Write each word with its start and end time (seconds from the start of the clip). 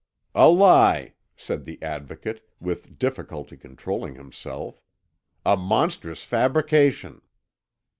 "A 0.33 0.49
lie!" 0.49 1.13
said 1.37 1.63
the 1.63 1.79
Advocate, 1.83 2.43
with 2.59 2.97
difficulty 2.97 3.55
controlling 3.55 4.15
himself; 4.15 4.81
"a 5.45 5.55
monstrous 5.55 6.23
fabrication!" 6.23 7.21